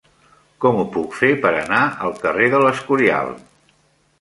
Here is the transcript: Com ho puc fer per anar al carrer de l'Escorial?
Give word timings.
Com 0.63 0.77
ho 0.77 0.85
puc 0.95 1.13
fer 1.17 1.29
per 1.43 1.51
anar 1.59 1.81
al 2.07 2.17
carrer 2.25 2.49
de 2.55 2.63
l'Escorial? 2.65 3.31